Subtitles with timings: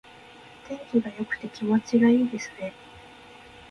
[0.67, 2.73] 天気が良くて気持ちがいいですね。